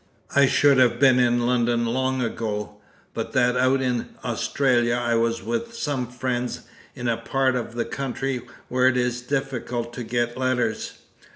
[0.35, 2.77] I should have been in London long ago,
[3.13, 6.61] but that out in Australia I was with some friends
[6.95, 10.93] in a part of the country where it is difficult to get letters.